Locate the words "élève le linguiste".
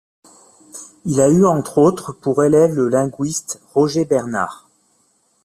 2.43-3.61